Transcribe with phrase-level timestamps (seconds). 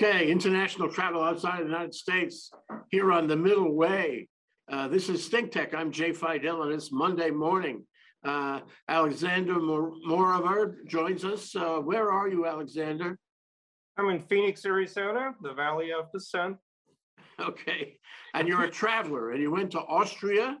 [0.00, 2.52] Okay, international travel outside of the United States
[2.88, 4.28] here on the Middle Way.
[4.70, 5.74] Uh, this is Think Tech.
[5.74, 7.84] I'm Jay Fidell, and it's Monday morning.
[8.24, 11.56] Uh, Alexander Morover joins us.
[11.56, 13.18] Uh, where are you, Alexander?
[13.96, 16.58] I'm in Phoenix, Arizona, the Valley of the Sun.
[17.40, 17.98] Okay,
[18.34, 20.58] and you're a traveler, and you went to Austria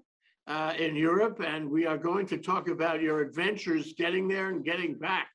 [0.48, 4.64] uh, in Europe, and we are going to talk about your adventures getting there and
[4.64, 5.28] getting back.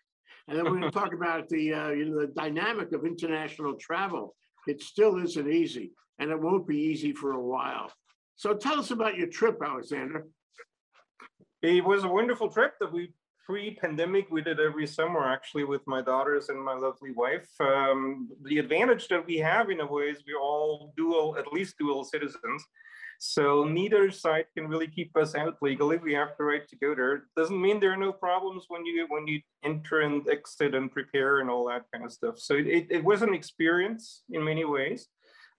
[0.47, 3.75] And then we're going to talk about the uh, you know the dynamic of international
[3.75, 4.35] travel.
[4.67, 7.91] It still isn't easy, and it won't be easy for a while.
[8.35, 10.25] So tell us about your trip, Alexander.
[11.61, 13.13] It was a wonderful trip that we
[13.45, 17.49] pre-pandemic we did every summer actually with my daughters and my lovely wife.
[17.59, 21.77] Um, the advantage that we have in a way is we're all dual, at least
[21.77, 22.65] dual citizens.
[23.25, 25.95] So neither side can really keep us out legally.
[25.95, 27.23] We have the right to go there.
[27.37, 31.39] Doesn't mean there are no problems when you when you enter and exit and prepare
[31.39, 32.37] and all that kind of stuff.
[32.37, 35.07] So it, it was an experience in many ways.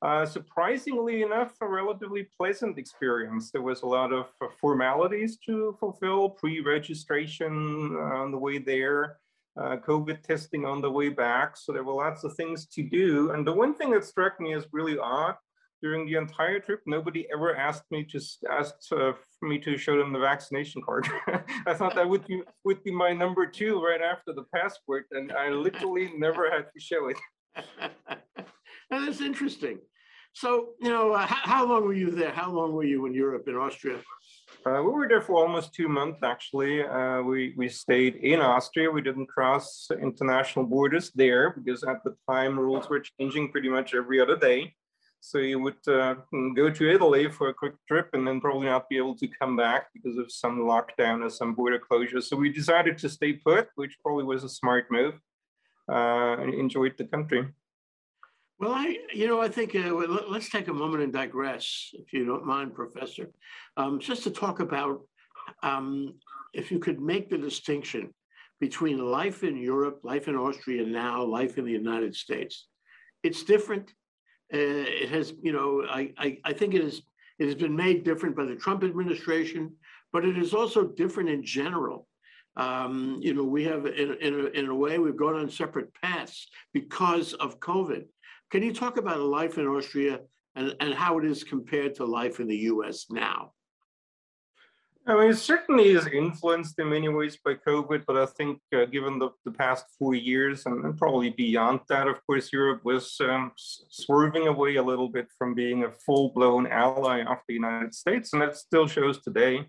[0.02, 3.50] Uh, surprisingly enough, a relatively pleasant experience.
[3.50, 9.16] There was a lot of uh, formalities to fulfill, pre-registration on the way there,
[9.58, 11.56] uh, COVID testing on the way back.
[11.56, 13.30] So there were lots of things to do.
[13.30, 15.36] And the one thing that struck me as really odd
[15.84, 18.18] during the entire trip, nobody ever asked me to
[18.50, 21.06] ask uh, for me to show them the vaccination card.
[21.66, 25.30] I thought that would be would be my number two right after the passport, and
[25.30, 27.18] I literally never had to show it.
[28.90, 29.76] that's interesting.
[30.32, 32.32] So, you know, uh, how, how, long were you there?
[32.32, 33.98] How long were you in Europe, in Austria?
[34.66, 36.82] Uh, we were there for almost two months, actually.
[36.82, 38.90] Uh, we, we stayed in Austria.
[38.90, 43.94] We didn't cross international borders there because at the time rules were changing pretty much
[43.94, 44.74] every other day.
[45.26, 46.16] So you would uh,
[46.54, 49.56] go to Italy for a quick trip and then probably not be able to come
[49.56, 52.20] back because of some lockdown or some border closure.
[52.20, 55.14] So we decided to stay put, which probably was a smart move,
[55.90, 57.48] uh, enjoyed the country.
[58.58, 59.94] Well, I, you know, I think uh,
[60.28, 63.30] let's take a moment and digress, if you don't mind, Professor,
[63.78, 65.00] um, just to talk about
[65.62, 66.16] um,
[66.52, 68.12] if you could make the distinction
[68.60, 72.66] between life in Europe, life in Austria now, life in the United States.
[73.22, 73.90] It's different
[74.58, 77.02] it has, you know, I, I, I think it is
[77.38, 79.72] it has been made different by the Trump administration,
[80.12, 82.06] but it is also different in general.
[82.56, 85.92] Um, you know, we have, in, in, a, in a way, we've gone on separate
[85.94, 88.04] paths because of COVID.
[88.50, 90.20] Can you talk about life in Austria
[90.54, 93.52] and, and how it is compared to life in the US now?
[95.06, 98.86] I mean, it certainly is influenced in many ways by COVID, but I think uh,
[98.86, 103.52] given the, the past four years and, probably beyond that, of course, Europe was um,
[103.56, 108.40] swerving away a little bit from being a full-blown ally of the United States, and
[108.40, 109.66] that still shows today.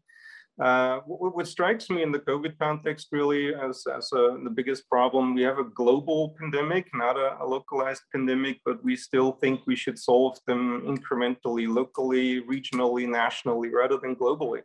[0.58, 4.90] Uh, what, what, strikes me in the COVID context really as, as a, the biggest
[4.90, 9.60] problem, we have a global pandemic, not a, a, localized pandemic, but we still think
[9.66, 14.62] we should solve them incrementally, locally, regionally, nationally, rather than globally.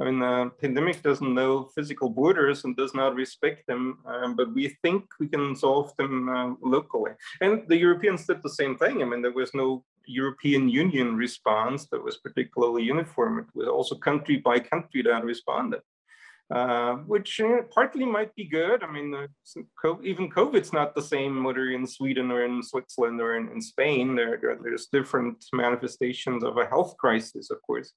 [0.00, 4.54] I mean, the pandemic doesn't know physical borders and does not respect them, um, but
[4.54, 7.12] we think we can solve them uh, locally.
[7.42, 9.02] And the Europeans did the same thing.
[9.02, 13.40] I mean, there was no European Union response that was particularly uniform.
[13.40, 15.82] It was also country by country that responded.
[16.50, 18.82] Uh, which uh, partly might be good.
[18.82, 19.28] I mean, uh,
[20.02, 24.16] even COVID's not the same whether in Sweden or in Switzerland or in, in Spain.
[24.16, 27.92] There, there, there's different manifestations of a health crisis, of course.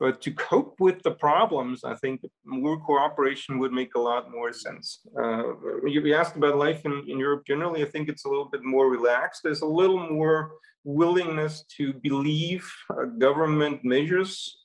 [0.00, 4.50] But to cope with the problems, I think more cooperation would make a lot more
[4.50, 5.00] sense.
[5.22, 5.42] Uh,
[5.86, 7.82] you asked about life in, in Europe generally.
[7.82, 9.42] I think it's a little bit more relaxed.
[9.44, 10.52] There's a little more
[10.84, 14.56] willingness to believe uh, government measures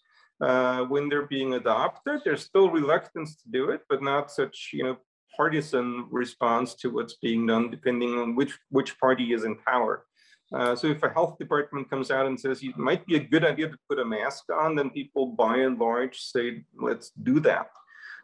[0.41, 2.21] uh, when they're being adopted.
[2.23, 4.97] There's still reluctance to do it, but not such you know
[5.35, 10.05] partisan response to what's being done, depending on which which party is in power.
[10.53, 13.43] Uh, so if a health department comes out and says it might be a good
[13.43, 17.67] idea to put a mask on, then people by and large say, let's do that.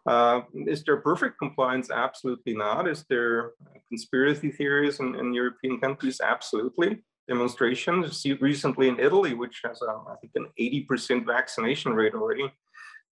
[0.05, 1.91] Uh, is there perfect compliance?
[1.91, 2.87] Absolutely not.
[2.87, 3.51] Is there
[3.89, 6.21] conspiracy theories in, in European countries?
[6.23, 7.03] Absolutely.
[7.27, 8.17] Demonstrations.
[8.17, 12.51] See recently in Italy, which has, a, I think, an 80% vaccination rate already.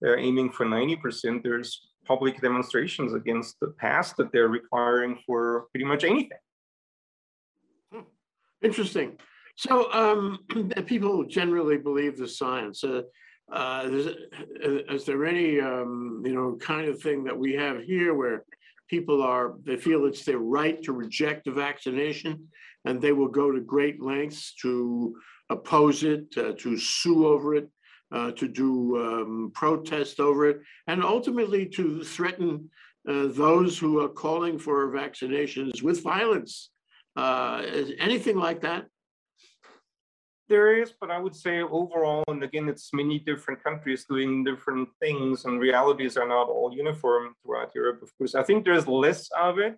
[0.02, 1.44] They're aiming for 90%.
[1.44, 6.38] There's public demonstrations against the pass that they're requiring for pretty much anything.
[8.62, 9.18] Interesting.
[9.56, 10.40] So um,
[10.86, 12.84] people generally believe the science.
[12.84, 13.02] Uh,
[13.52, 17.82] uh, is, uh, is, there any, um, you know, kind of thing that we have
[17.82, 18.46] here where
[18.88, 22.48] people are, they feel it's their right to reject the vaccination
[22.86, 25.16] and they will go to great lengths to
[25.50, 27.70] oppose it, uh, to sue over it,
[28.12, 32.70] uh, to do um, protest over it, and ultimately to threaten
[33.08, 36.70] uh, those who are calling for vaccinations with violence
[37.16, 38.86] Uh, is anything like that?
[40.48, 44.90] There is, but I would say overall, and again, it's many different countries doing different
[45.00, 48.34] things, and realities are not all uniform throughout Europe, of course.
[48.34, 49.78] I think there's less of it,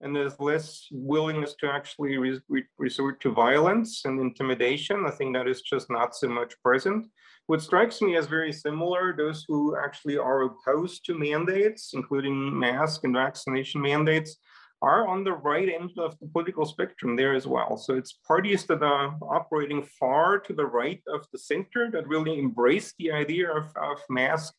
[0.00, 5.04] and there's less willingness to actually re re resort to violence and intimidation.
[5.06, 7.06] I think that is just not so much present.
[7.46, 13.04] What strikes me as very similar, those who actually are opposed to mandates, including mask
[13.04, 14.36] and vaccination mandates,
[14.80, 17.76] are on the right end of the political spectrum there as well.
[17.76, 22.38] So it's parties that are operating far to the right of the center that really
[22.38, 24.54] embrace the idea of, of mask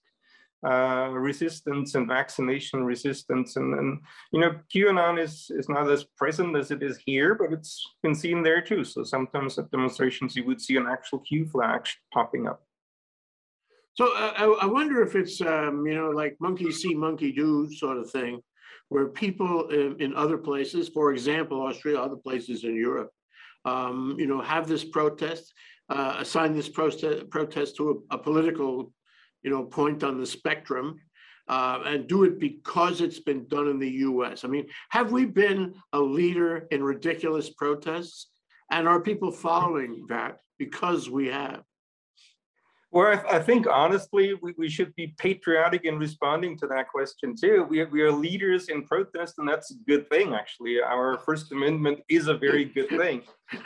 [0.68, 3.56] uh, resistance and vaccination resistance.
[3.56, 4.00] And, and,
[4.34, 8.16] you know, QAnon is, is not as present as it is here, but it's been
[8.16, 8.84] seen there too.
[8.84, 12.62] So sometimes at demonstrations, you would see an actual Q flag popping up.
[13.94, 17.70] So uh, I, I wonder if it's, um, you know, like monkey see, monkey do
[17.74, 18.42] sort of thing
[18.90, 23.12] where people in, in other places, for example, Austria, other places in Europe,
[23.66, 25.54] um, you know, have this protest,
[25.90, 28.92] uh, assign this protest protest to a, a, political,
[29.44, 31.00] you know, point on the spectrum,
[31.48, 34.44] uh, and do it because it's been done in the U.S.
[34.44, 38.28] I mean, have we been a leader in ridiculous protests,
[38.72, 41.64] and are people following that because we have?
[42.92, 47.36] Well, I, I, think honestly, we, we should be patriotic in responding to that question
[47.40, 47.68] too.
[47.70, 50.82] We, we are leaders in protest, and that's a good thing, actually.
[50.82, 53.22] Our First Amendment is a very good thing.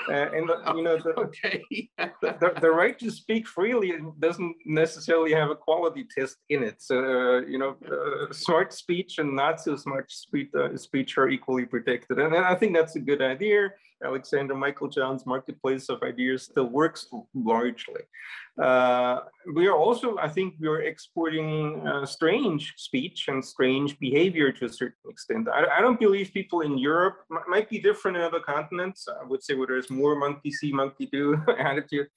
[0.09, 1.63] Uh, and, you know, the, okay.
[1.97, 6.81] the, the, right to speak freely doesn't necessarily have a quality test in it.
[6.81, 11.29] So, uh, you know, uh, smart speech and not so smart speech, uh, speech are
[11.29, 12.19] equally protected.
[12.19, 13.69] And, and I think that's a good idea.
[14.03, 18.01] Alexander Meiklejohn's marketplace of ideas still works largely.
[18.61, 19.19] Uh,
[19.55, 24.65] we are also, I think, we are exporting uh, strange speech and strange behavior to
[24.65, 25.47] a certain extent.
[25.51, 27.17] I, I don't believe people in Europe
[27.47, 29.07] might be different in other continents.
[29.07, 32.07] I would say where there's more monkey see, monkey do attitude.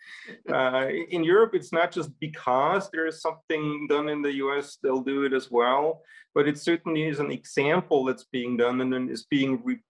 [0.52, 5.00] Uh, in Europe, it's not just because there is something done in the US, they'll
[5.00, 6.02] do it as well
[6.36, 9.80] but it certainly is an example that's being done and is being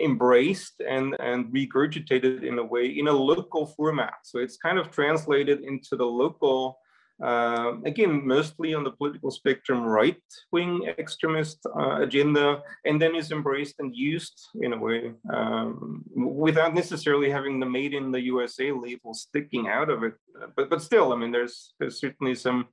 [0.00, 4.14] embraced and, and regurgitated in a way in a local format.
[4.22, 6.78] So it's kind of translated into the local,
[7.22, 13.76] uh, again, mostly on the political spectrum, right-wing extremist uh, agenda, and then is embraced
[13.80, 19.14] and used in a way um, without necessarily having the made in the USA label
[19.14, 20.14] sticking out of it.
[20.56, 22.68] But, but still, I mean, there's, there's certainly some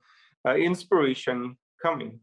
[0.47, 2.19] uh, inspiration coming.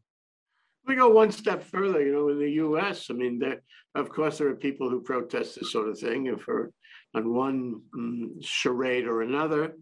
[0.87, 3.63] We go one step further, you know, in the US, I mean, there,
[3.95, 6.73] of course, there are people who protest this sort of thing for
[7.15, 9.75] on one mm, charade or another,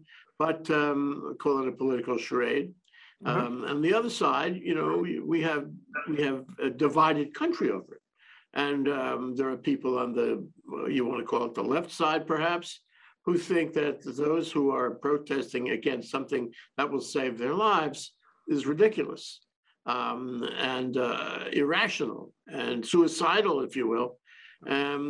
[0.43, 2.69] but um, call it a political charade.
[3.23, 3.45] Mm -hmm.
[3.45, 4.91] um, and the other side, you know,
[5.33, 5.65] we have
[6.11, 8.05] we have a divided country over it.
[8.65, 10.29] And um, there are people on the,
[10.95, 12.67] you want to call it the left side, perhaps,
[13.25, 16.43] who think that those who are protesting against something
[16.77, 17.99] that will save their lives
[18.53, 19.23] is ridiculous
[19.95, 20.21] um,
[20.75, 22.21] and uh, irrational
[22.63, 24.09] and suicidal, if you will.
[24.77, 25.05] Um,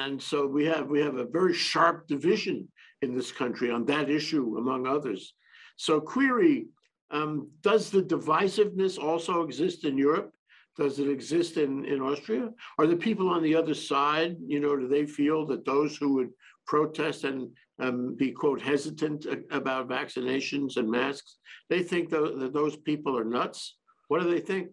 [0.00, 2.58] and so we have we have a very sharp division
[3.02, 5.34] in this country on that issue, among others.
[5.76, 6.66] So query,
[7.10, 10.32] um, does the divisiveness also exist in Europe?
[10.76, 12.50] Does it exist in, in Austria?
[12.78, 16.14] Are the people on the other side, you know, do they feel that those who
[16.14, 16.30] would
[16.66, 21.36] protest and um, be, quote, hesitant about vaccinations and masks,
[21.70, 23.76] they think that those people are nuts?
[24.08, 24.68] What do they think?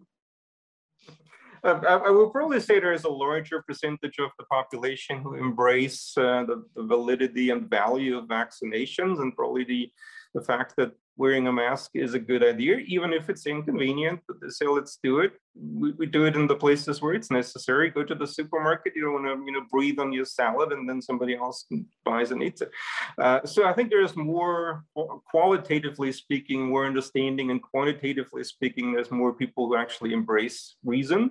[1.64, 5.34] Uh, I, I would probably say there is a larger percentage of the population who
[5.34, 9.90] embrace uh, the, the, validity and value of vaccinations and probably the,
[10.34, 14.40] the fact that wearing a mask is a good idea, even if it's inconvenient, but
[14.42, 15.32] they say, let's do it.
[15.54, 17.88] We, we do it in the places where it's necessary.
[17.88, 20.88] Go to the supermarket, you don't want to, you know, breathe on your salad and
[20.88, 21.66] then somebody else
[22.04, 22.70] buys and eats it.
[23.16, 24.84] Uh, so I think there's more,
[25.30, 31.30] qualitatively speaking, more understanding and quantitatively speaking, there's more people who actually embrace reason.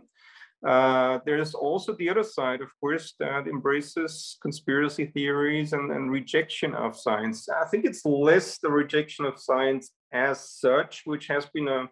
[0.66, 6.74] Uh, there's also the other side, of course, that embraces conspiracy theories and, and rejection
[6.74, 7.50] of science.
[7.50, 11.90] I think it's less the rejection of science as such, which has been a,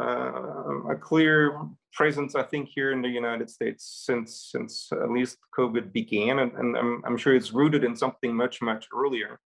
[0.00, 1.58] uh, a clear
[1.92, 6.52] presence, I think, here in the United States since since at least COVID began, and,
[6.52, 9.40] and I'm, I'm sure it's rooted in something much much earlier.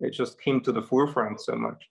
[0.00, 1.88] It just came to the forefront so much.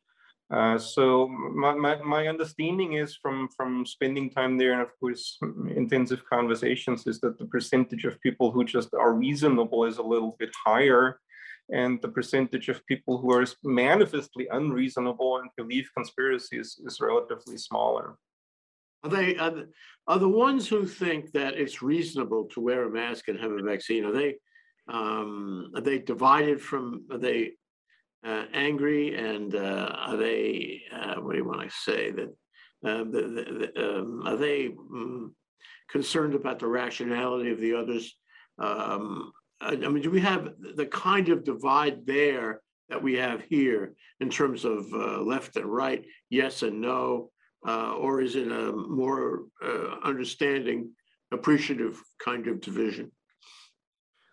[0.52, 5.38] Uh, so my, my, my, understanding is from, from spending time there and of course
[5.78, 10.36] intensive conversations is that the percentage of people who just are reasonable is a little
[10.40, 11.22] bit higher
[11.72, 18.18] and the percentage of people who are manifestly unreasonable and believe conspiracies is relatively smaller.
[19.04, 19.70] Are they are the,
[20.08, 23.64] are the ones who think that it's reasonable to wear a mask and have a
[23.64, 24.06] vaccine?
[24.06, 24.36] Are they
[24.88, 27.54] Um, are they divided from, are they
[28.26, 32.30] uh, angry and uh, are they, uh, what do you want to say, that,
[32.86, 35.30] uh, the, the, the, um, are they mm,
[35.90, 38.16] concerned about the rationality of the others?
[38.60, 43.42] Um, I I mean, do we have the kind of divide there that we have
[43.44, 47.32] here in terms of uh, left and right, yes and no?
[47.68, 49.44] Uh, Or is it a more
[50.04, 50.92] understanding,
[51.32, 53.12] appreciative kind of division?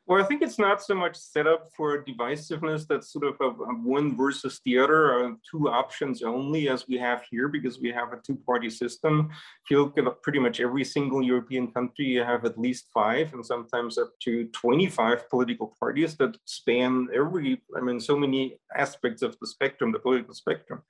[0.09, 3.63] Well, I think it's not so much set up for divisiveness that's sort of a,
[3.65, 7.93] a one versus the other, uh, two options only, as we have here, because we
[7.93, 9.29] have a two party system.
[9.31, 13.35] If you look at pretty much every single European country, you have at least five
[13.35, 19.21] and sometimes up to 25 political parties that span every, I mean, so many aspects
[19.21, 20.81] of the spectrum, the political spectrum.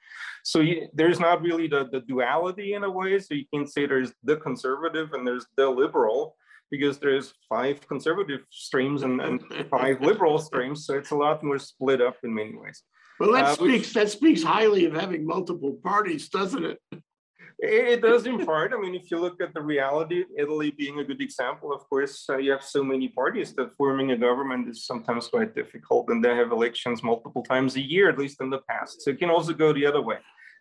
[0.44, 3.18] So you, there's not really the, the duality in a way.
[3.18, 6.36] So you can say there's the conservative and there's the liberal
[6.70, 11.58] because there's five conservative streams and, and five liberal streams, so it's a lot more
[11.58, 12.82] split up in many ways.
[13.20, 16.78] Well, that Uh, which- speaks, that speaks highly of having multiple parties, doesn't it?
[17.60, 18.72] It, it does in part.
[18.72, 22.24] I mean, if you look at the reality, Italy being a good example, of course,
[22.30, 26.24] uh, you have so many parties that forming a government is sometimes quite difficult, and
[26.24, 29.02] they have elections multiple times a year, at least in the past.
[29.02, 30.18] So it can also go the other way.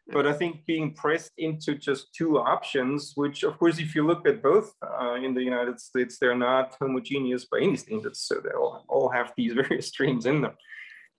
[0.09, 4.27] But I think being pressed into just two options, which of course, if you look
[4.27, 8.21] at both uh, in the United States, they're not homogeneous by any standards.
[8.21, 10.53] So they all, all have these various streams in them.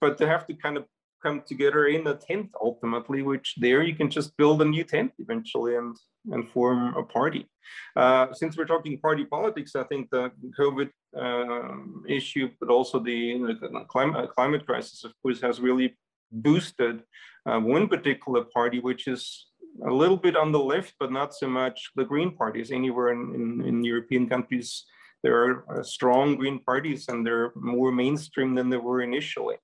[0.00, 0.84] But they have to kind of
[1.22, 5.12] come together in a tent ultimately, which there you can just build a new tent
[5.18, 5.96] eventually and,
[6.30, 7.46] and form a party.
[7.96, 13.38] Uh, since we're talking party politics, I think the COVID um, issue, but also the,
[13.60, 15.96] the climate, climate crisis, of course, has really
[16.30, 17.02] boosted
[17.46, 19.46] uh, one particular party, which is
[19.86, 22.70] a little bit on the left, but not so much the Green parties.
[22.70, 24.84] Anywhere in, in, in European countries,
[25.22, 29.56] there are uh, strong Green parties and they're more mainstream than they were initially,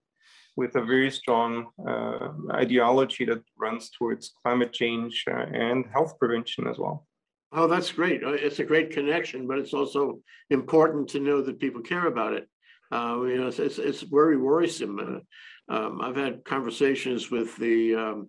[0.56, 6.66] with a very strong uh, ideology that runs towards climate change uh, and health prevention
[6.66, 7.06] as well.
[7.52, 8.24] Oh, that's great.
[8.24, 12.32] Uh, It's a great connection, but it's also important to know that people care about
[12.32, 12.48] it.
[12.92, 15.22] Uh, you know, it's, it's, it's very worrisome.
[15.68, 18.28] Um, I've had conversations with the, um,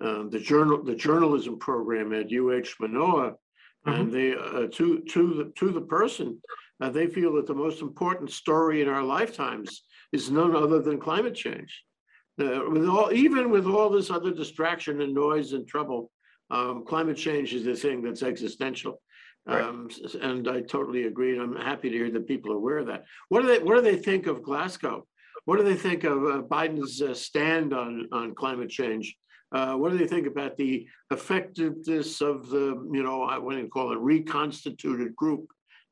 [0.00, 3.34] uh, the journal, the journalism program at UH Manoa.
[3.86, 6.38] And they, uh, to, to the, to the person,
[6.80, 9.82] uh, they feel that the most important story in our lifetimes
[10.12, 11.84] is none other than climate change.
[12.38, 16.10] Uh, with all, even with all this other distraction and noise and trouble,
[16.50, 19.00] um, climate change is the thing that's existential.
[19.46, 19.64] Right.
[19.64, 19.88] Um,
[20.20, 21.38] and I totally agree.
[21.38, 23.04] And I'm happy to hear that people are aware of that.
[23.30, 25.06] What do they, what do they think of Glasgow?
[25.48, 29.16] What do they think of uh, Biden's uh, stand on, on climate change?
[29.50, 33.92] Uh, what do they think about the effectiveness of the, you know, I wouldn't call
[33.92, 35.46] it reconstituted group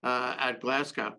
[0.04, 1.14] uh, at Glasgow?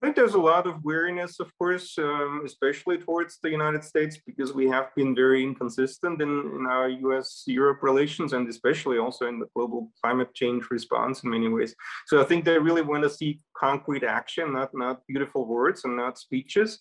[0.00, 4.16] I think there's a lot of weariness, of course, um, especially towards the United States,
[4.24, 9.26] because we have been very inconsistent in, in our US Europe relations and especially also
[9.26, 11.74] in the global climate change response in many ways.
[12.06, 15.96] So I think they really want to see concrete action, not, not beautiful words and
[15.96, 16.78] not speeches.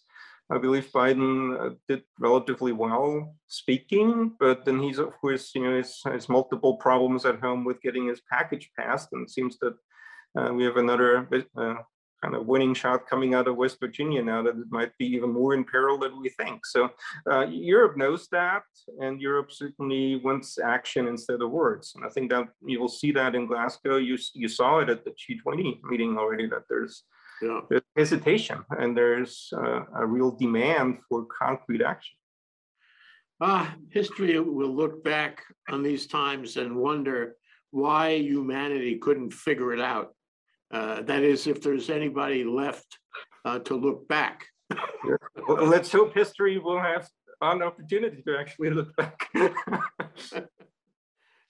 [0.52, 5.82] I believe Biden uh, did relatively well speaking, but then he's, of course, you know,
[6.06, 9.10] has, multiple problems at home with getting his package passed.
[9.12, 9.76] And it seems that
[10.38, 11.76] uh, we have another uh,
[12.22, 15.32] kind of winning shot coming out of West Virginia now that it might be even
[15.32, 16.66] more in peril than we think.
[16.66, 16.90] So
[17.30, 18.64] uh, Europe knows that,
[19.00, 21.94] and Europe certainly wants action instead of words.
[21.96, 23.98] And I think that you will see that in Glasgow.
[23.98, 27.04] You you saw it at the G20 meeting already that there's
[27.42, 27.62] Yeah.
[27.70, 32.18] there's hesitation and there's uh, a real demand for concrete action.
[33.40, 37.36] Ah, history will look back on these times and wonder
[37.70, 40.17] why humanity couldn't figure it out.
[40.72, 43.00] Uh, that is, if there's anybody left
[43.46, 44.46] uh, to look back.
[45.48, 47.08] Well, let's hope history will have
[47.42, 49.30] an opportunity to actually look back.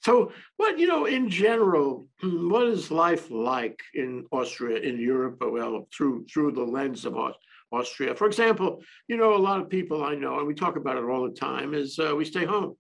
[0.08, 5.86] So, what, you know, in general, what is life like in Austria, in Europe, well,
[5.94, 7.36] through through the lens of Aus-
[7.74, 8.16] Austria?
[8.16, 11.04] For example, you know, a lot of people I know, and we talk about it
[11.04, 12.78] all the time, is uh, we stay home.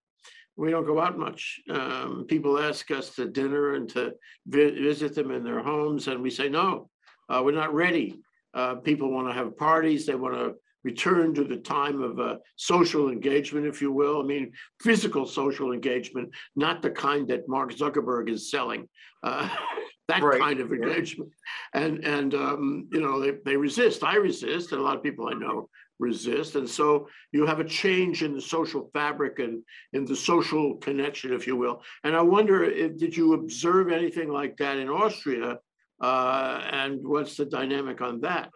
[0.57, 1.59] We don't go out much.
[1.69, 4.13] Um, people ask us to dinner and to
[4.47, 6.89] vi- visit them in their homes, and we say, no,
[7.29, 8.19] uh, we're not ready.
[8.53, 10.05] Uh, people want to have parties.
[10.05, 14.19] They want to return to the time of uh, social engagement, if you will.
[14.21, 18.87] I mean, physical social engagement, not the kind that Mark Zuckerberg is selling.
[19.21, 19.47] Uh,
[20.07, 20.75] that Right, kind of yeah.
[20.77, 21.31] engagement,
[21.73, 24.03] and and um, you know they, they resist.
[24.03, 27.63] I resist, and a lot of people I know resist, and so you have a
[27.63, 29.63] change in the social fabric and
[29.93, 31.81] in the social connection, if you will.
[32.03, 35.59] And I wonder, if, did you observe anything like that in Austria?
[36.01, 38.51] Uh, and what's the dynamic on that?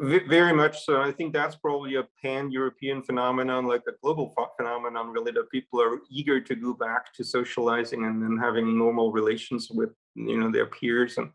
[0.00, 1.02] Very much so.
[1.02, 6.00] I think that's probably a pan-European phenomenon, like a global phenomenon, really, that people are
[6.10, 10.66] eager to go back to socializing and, and having normal relations with, you know, their
[10.66, 11.30] peers and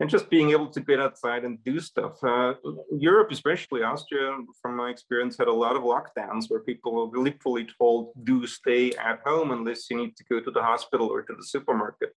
[0.00, 2.22] and just being able to get outside and do stuff.
[2.22, 2.54] Uh,
[2.92, 7.66] Europe, especially Austria, from my experience, had a lot of lockdowns where people were literally
[7.78, 11.34] told, "Do stay at home unless you need to go to the hospital or to
[11.34, 12.12] the supermarket."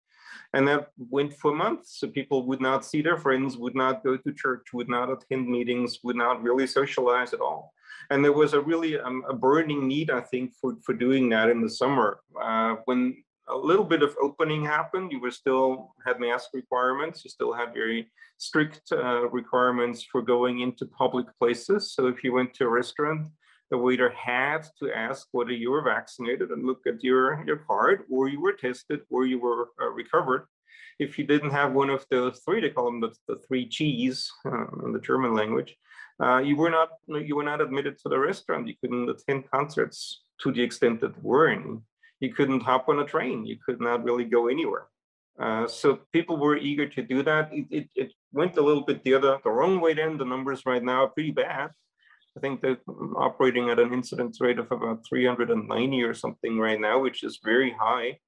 [0.52, 2.00] And that went for months.
[2.00, 5.49] So people would not see their friends, would not go to church, would not attend
[5.49, 7.72] meetings, would not really socialize at all.
[8.10, 11.50] And there was a really um, a burning need, I think, for, for doing that
[11.50, 12.20] in the summer.
[12.40, 17.25] Uh, when a little bit of opening happened, you were still had mask requirements.
[17.25, 21.92] You still had very strict uh, requirements for going into public places.
[21.92, 23.28] So if you went to a restaurant,
[23.71, 28.04] the waiter had to ask whether you were vaccinated and look at your, your card
[28.11, 30.47] or you were tested or you were uh, recovered.
[30.99, 34.30] If you didn't have one of those three, they call them the, the three G's
[34.45, 35.76] uh, in the German language,
[36.23, 38.69] uh, you were not you were not admitted to the restaurant.
[38.69, 41.78] You couldn't attend concerts to the extent that were any.
[42.20, 43.44] You couldn't hop on a train.
[43.46, 44.86] You could not really go anywhere.
[45.40, 47.50] Uh, so people were eager to do that.
[47.52, 49.94] It, it, it, went a little bit the other the wrong way.
[49.94, 51.70] Then the numbers right now are pretty bad.
[52.36, 52.78] I think they're
[53.16, 57.72] operating at an incidence rate of about 390 or something right now, which is very
[57.72, 58.18] high.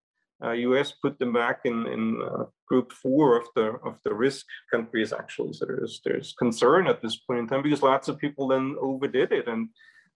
[0.44, 4.46] Uh, US put them back in, in uh, group four of the of the risk
[4.72, 5.52] countries actually.
[5.52, 9.30] So there's there's concern at this point in time because lots of people then overdid
[9.30, 9.68] it and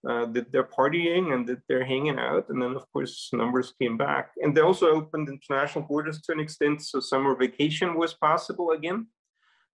[0.09, 2.49] uh, that they're partying and that they're hanging out.
[2.49, 4.31] And then of course numbers came back.
[4.43, 6.83] And they also opened international borders to an extent.
[6.83, 9.07] So summer vacation was possible again.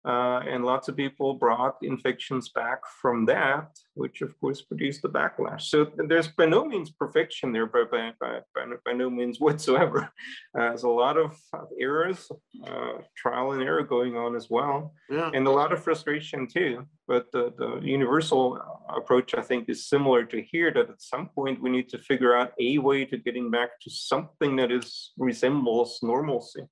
[0.04, 5.08] Uh, and lots of people brought infections back from that, which of course produced the
[5.08, 5.62] backlash.
[5.62, 10.10] So there's by no means perfection there, by, by, by, by no means whatsoever.
[10.58, 11.36] Uh, there's a lot of
[11.80, 12.28] errors,
[12.66, 15.30] uh, trial and error going on as well, yeah.
[15.32, 16.84] and a lot of frustration too.
[17.06, 21.62] But the, the universal approach, I think, is similar to here, that at some point
[21.62, 26.00] we need to figure out a way to getting back to something that is resembles
[26.02, 26.62] normalcy.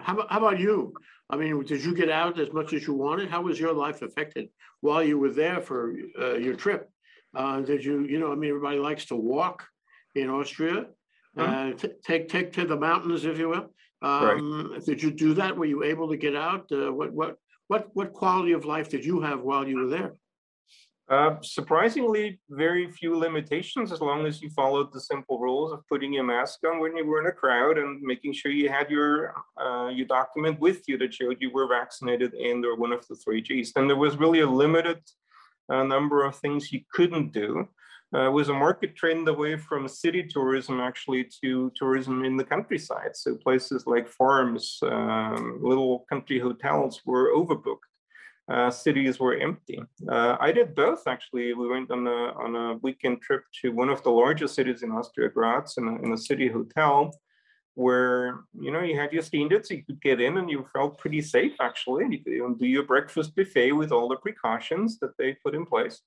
[0.00, 0.94] How about, how about you?
[1.30, 3.30] I mean, did you get out as much as you wanted?
[3.30, 4.48] How was your life affected
[4.80, 6.90] while you were there for uh, your trip?
[7.34, 9.66] Uh, did you, you know, I mean, everybody likes to walk
[10.14, 10.86] in Austria,
[11.38, 11.72] uh,
[12.04, 13.74] take take to the mountains, if you will.
[14.02, 14.84] Um, right.
[14.84, 15.56] Did you do that?
[15.56, 16.70] Were you able to get out?
[16.70, 17.36] Uh, what what
[17.68, 20.12] what what quality of life did you have while you were there?
[21.12, 26.10] Uh, surprisingly, very few limitations as long as you followed the simple rules of putting
[26.10, 29.34] your mask on when you were in a crowd and making sure you had your
[29.60, 33.16] uh, your document with you that showed you were vaccinated and or one of the
[33.16, 33.74] three Gs.
[33.74, 35.00] Then there was really a limited
[35.68, 37.68] uh, number of things you couldn't do.
[38.16, 43.14] Uh, was a market trend away from city tourism actually to tourism in the countryside.
[43.14, 47.91] So places like farms, um, little country hotels were overbooked
[48.52, 49.82] uh, cities were empty.
[50.08, 51.54] Uh, I did both actually.
[51.54, 54.90] We went on a, on a weekend trip to one of the largest cities in
[54.92, 57.12] Austria, Graz, in a, in a city hotel
[57.74, 61.22] where you know you had your standards, you could get in and you felt pretty
[61.22, 62.04] safe actually.
[62.10, 66.02] You could do your breakfast buffet with all the precautions that they put in place.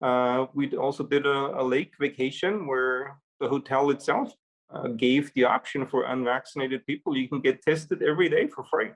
[0.00, 4.32] Uh, we also did a, a, lake vacation where the hotel itself
[4.72, 7.14] uh, gave the option for unvaccinated people.
[7.14, 8.90] You can get tested every day for free.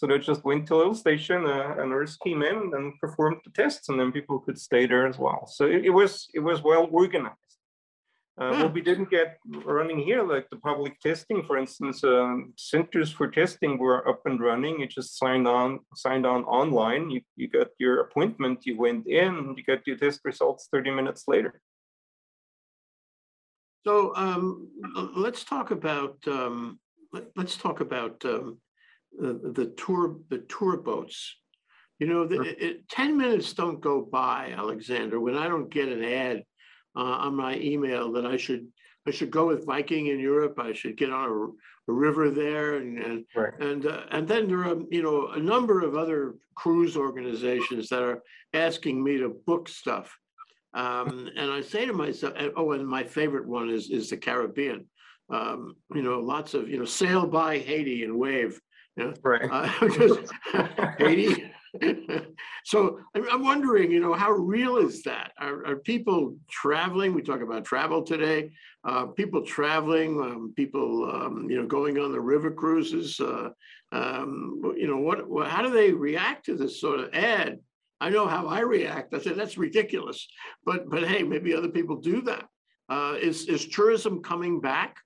[0.00, 3.42] So they just went to a little station, uh, a nurse came in and performed
[3.44, 5.46] the tests, and then people could stay there as well.
[5.46, 7.36] So it, it was it was well organized.
[8.40, 13.10] Uh, What we didn't get running here, like the public testing, for instance, uh, centers
[13.12, 14.80] for testing were up and running.
[14.80, 17.10] You just signed on, signed on online.
[17.10, 18.64] You, you got your appointment.
[18.64, 19.54] You went in.
[19.54, 21.60] You got your test results 30 minutes later.
[23.86, 24.68] So um,
[25.14, 26.80] let's talk about um,
[27.12, 28.56] let, us talk about um,
[29.18, 31.36] the, the tour the tour boats.
[31.98, 36.02] You know, the, it, ten minutes don't go by, Alexander, when I don't get an
[36.02, 36.44] ad
[36.96, 38.66] uh, on my email that I should
[39.06, 40.58] I should go with Viking in Europe.
[40.58, 43.52] I should get on a, a river there, and and right.
[43.60, 48.02] and, uh, and then there are you know a number of other cruise organizations that
[48.02, 48.22] are
[48.54, 50.16] asking me to book stuff.
[50.74, 54.86] Um, and I say to myself, oh, and my favorite one is is the Caribbean.
[55.30, 58.60] Um, you know, lots of you know sail by Haiti and wave.
[58.96, 59.12] Yeah.
[59.22, 59.48] Right.
[59.50, 60.32] Uh, just
[60.98, 61.52] 80.
[62.64, 65.32] so I'm wondering, you know, how real is that?
[65.38, 67.14] Are, are people traveling?
[67.14, 68.50] We talk about travel today.
[68.84, 73.20] Uh, people traveling, um, people, um, you know, going on the river cruises.
[73.20, 73.50] Uh,
[73.92, 75.48] um, you know, what?
[75.48, 77.58] How do they react to this sort of ad?
[78.00, 79.14] I know how I react.
[79.14, 80.26] I said that's ridiculous,
[80.64, 82.46] but but hey, maybe other people do that.
[82.88, 84.96] Uh, is is tourism coming back?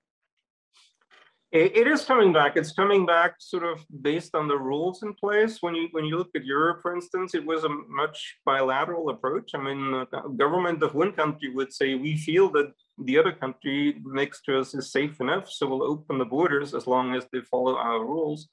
[1.54, 2.56] It, it is coming back.
[2.56, 5.58] It's coming back sort of based on the rules in place.
[5.60, 9.52] When you when you look at Europe, for instance, it was a much bilateral approach.
[9.54, 14.00] I mean, the government of one country would say, we feel that the other country
[14.04, 17.40] next to us is safe enough, so we'll open the borders as long as they
[17.42, 18.48] follow our rules.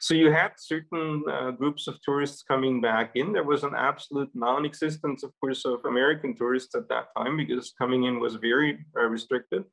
[0.00, 3.34] So you had certain uh, groups of tourists coming back in.
[3.34, 8.04] There was an absolute non-existence, of course, of American tourists at that time because coming
[8.04, 9.64] in was very uh, restricted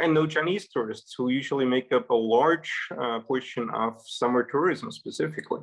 [0.00, 4.92] and no Chinese tourists who usually make up a large uh, portion of summer tourism
[4.92, 5.62] specifically.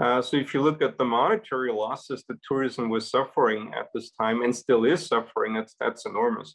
[0.00, 4.10] Uh, so if you look at the monetary losses that tourism was suffering at this
[4.12, 6.54] time and still is suffering, that's, that's enormous.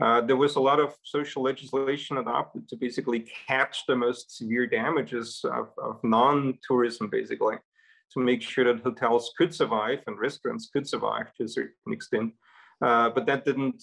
[0.00, 4.66] Uh, there was a lot of social legislation adopted to basically catch the most severe
[4.66, 7.56] damages of, of non-tourism, basically,
[8.12, 12.32] to make sure that hotels could survive and restaurants could survive to a certain extent.
[12.82, 13.82] Uh, but that didn't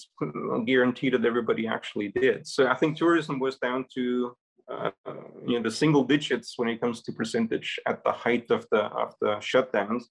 [0.65, 2.47] guarantee that everybody actually did.
[2.47, 4.35] So I think tourism was down to
[4.69, 4.91] uh,
[5.45, 8.83] you know the single digits when it comes to percentage at the height of the
[8.85, 10.03] of the shutdowns,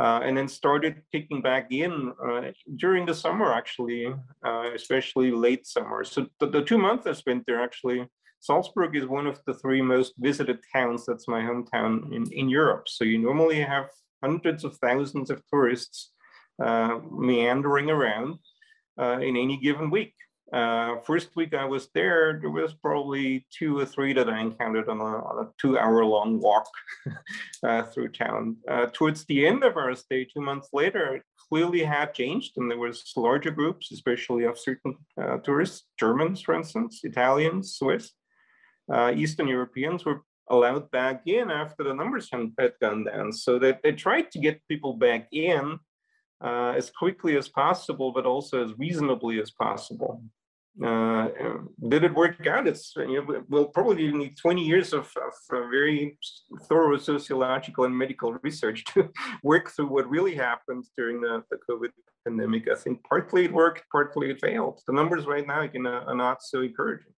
[0.00, 4.06] uh, and then started kicking back in uh, during the summer actually,
[4.46, 6.04] uh, especially late summer.
[6.04, 8.06] So the, the two months I spent there actually.
[8.40, 11.06] Salzburg is one of the three most visited towns.
[11.06, 12.88] That's my hometown in, in Europe.
[12.88, 13.86] So you normally have
[14.20, 16.21] hundreds of thousands of tourists uh,
[17.10, 18.38] meandering around
[19.00, 20.14] uh, in any given week.
[20.52, 24.88] Uh, first week I was there, there was probably two or three that I encountered
[24.90, 26.68] on a, on a two hour long walk
[27.66, 28.58] uh, through town.
[28.68, 32.70] Uh, towards the end of our stay, two months later, it clearly had changed and
[32.70, 38.12] there was larger groups, especially of certain uh, tourists, Germans, for instance, Italians, Swiss,
[39.14, 40.20] Eastern Europeans were
[40.50, 43.32] allowed back in after the numbers had gone down.
[43.32, 45.78] So that they tried to get people back in
[46.42, 50.22] uh, as quickly as possible, but also as reasonably as possible.
[50.82, 51.28] Uh,
[51.88, 52.66] did it work out?
[52.66, 56.18] It's you know, we'll probably need 20 years of, of uh, very
[56.62, 59.10] thorough sociological and medical research to
[59.42, 61.90] work through what really happened during the, the COVID
[62.26, 62.68] pandemic.
[62.70, 64.80] I think partly it worked, partly it failed.
[64.86, 67.12] The numbers right now are not so encouraging.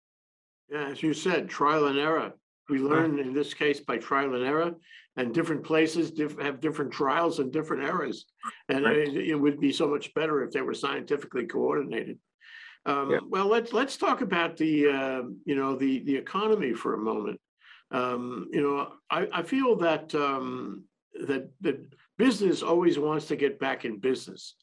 [0.71, 2.33] Yeah, as you said, trial and error.
[2.69, 4.73] We learn in this case by trial and error
[5.15, 8.25] and different places diff- have different trials and different errors.
[8.69, 8.97] And Right.
[8.97, 12.19] it, it would be so much better if they were scientifically coordinated.
[12.85, 13.19] Um, Yeah.
[13.27, 17.39] well, let's, let's talk about the, uh, you know, the, the economy for a moment.
[17.91, 20.85] Um, you know, I, I feel that, um,
[21.27, 21.79] that, that
[22.17, 24.55] business always wants to get back in business.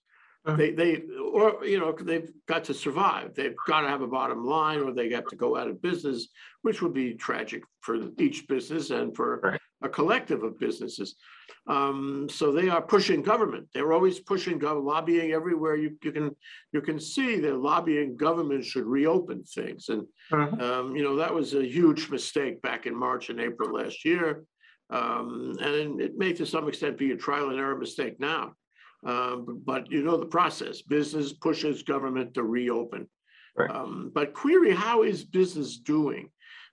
[0.44, 0.56] Uh.
[0.56, 3.34] They, they, or, you know, they've got to survive.
[3.34, 6.28] They've got to have a bottom line or they have to go out of business,
[6.62, 9.60] which would be tragic for each business and for Right.
[9.82, 11.16] A collective of businesses.
[11.66, 13.68] Um, so they are pushing government.
[13.72, 16.36] They're always pushing gov- lobbying everywhere you, you can
[16.72, 19.88] you can see they're lobbying government should reopen things.
[19.88, 20.60] And Mhm.
[20.60, 24.44] um, you know that was a huge mistake back in March and April last year.
[24.90, 28.54] Um, and it may to some extent be a trial and error mistake now.
[29.04, 30.82] Um, but you know the process.
[30.82, 33.08] Business pushes government to reopen.
[33.56, 33.70] Right.
[33.70, 36.30] Um, but query, how is business doing?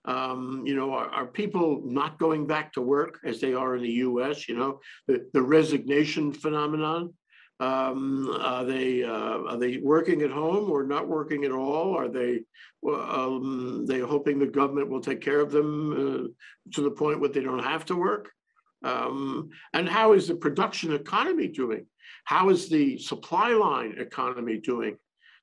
[0.08, 3.82] Um, you know, are, are people not going back to work as they are in
[3.82, 7.12] the US, you know, the, the resignation phenomenon?
[7.60, 11.94] Um, are they, uh, are they working at home or not working at all?
[11.94, 12.40] Are they,
[12.88, 17.28] um, they hoping the government will take care of them, uh, to the point where
[17.28, 18.30] they don't have to work?
[18.84, 21.84] Um, and how is the production economy doing?
[22.24, 24.96] How is the supply line economy doing?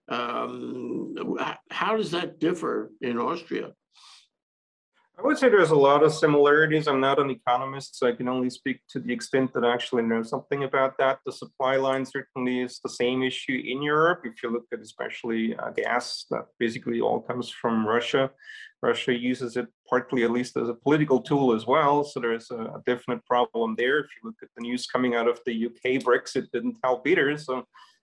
[0.09, 1.15] Um,
[1.69, 3.73] how does that differ in Austria?
[5.17, 6.87] I would say there's a lot of similarities.
[6.87, 10.03] I'm not an economist, so I can only speak to the extent that I actually
[10.03, 11.19] know something about that.
[11.25, 14.21] The supply line certainly is the same issue in Europe.
[14.25, 18.29] If you look at especially uh, gas, that basically all comes from Russia.
[18.83, 22.03] Russia uses it partly, at least, as a political tool as well.
[22.03, 23.99] So there's a, a definite problem there.
[23.99, 27.37] If you look at the news coming out of the UK, Brexit didn't help either.
[27.37, 27.59] So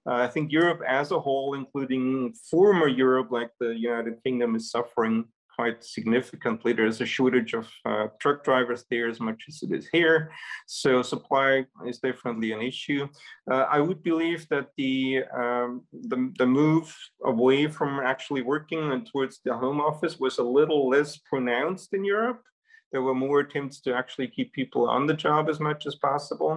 [0.09, 4.71] uh, I think Europe as a whole, including former Europe, like the United Kingdom, is
[4.71, 5.27] suffering
[5.63, 6.73] quite significantly.
[6.73, 10.19] There's a shortage of uh, truck drivers there as much as it is here.
[10.67, 11.51] So supply
[11.91, 13.03] is definitely an issue.
[13.49, 15.71] Uh, I would believe that the, um,
[16.11, 16.89] the, the move
[17.25, 22.05] away from actually working and towards the home office was a little less pronounced in
[22.05, 22.43] Europe.
[22.91, 26.55] There were more attempts to actually keep people on the job as much as possible.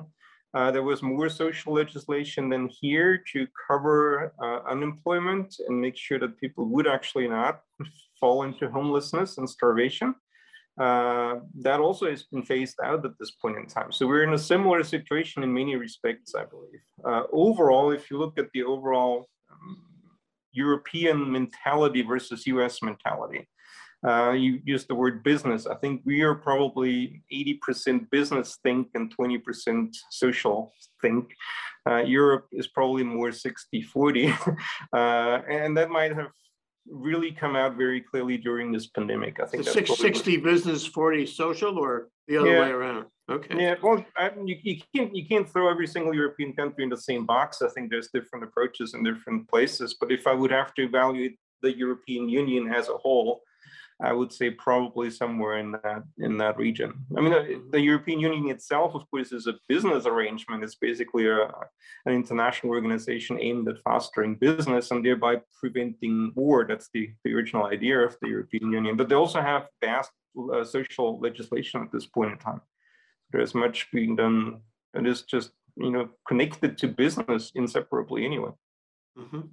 [0.56, 6.18] Uh, there was more social legislation than here to cover uh, unemployment and make sure
[6.18, 7.60] that people would actually not
[8.19, 10.15] fall into homelessness and starvation.
[10.80, 13.91] Uh, that also has been phased out at this point in time.
[13.91, 16.82] So we're in a similar situation in many respects, I believe.
[17.04, 19.78] Uh, overall, if you look at the overall um,
[20.51, 23.47] European mentality versus US mentality,
[24.06, 25.65] Uh, you use the word business.
[25.65, 31.34] I think we are probably 80% business think and 20% social think.
[31.89, 34.28] Uh, Europe is probably more 60 40.
[34.93, 36.32] uh, and that might have
[36.89, 39.39] really come out very clearly during this pandemic.
[39.39, 42.62] I think The that's six, probably what- 60 business, 40 social, or the other Yeah.
[42.62, 43.06] way around?
[43.30, 43.60] Okay.
[43.60, 46.98] Yeah, well, I, you, you can't you can't throw every single European country in the
[46.98, 47.62] same box.
[47.63, 49.95] I think there's different approaches in different places.
[50.00, 53.41] But if I would have to evaluate the European Union as a whole,
[54.02, 56.94] I would say probably somewhere in that in that region.
[57.18, 60.64] I mean, uh, the European Union itself, of course, is a business arrangement.
[60.64, 61.46] It's basically a,
[62.06, 66.66] an international organization aimed at fostering business and thereby preventing war.
[66.68, 68.98] That's the, the original idea of the European Union.
[68.98, 70.12] But they also have vast
[70.54, 72.62] uh, social legislation at this point in time
[73.32, 74.62] there's much being done
[74.94, 78.52] and it's just you know connected to business inseparably anyway
[79.18, 79.50] Mhm.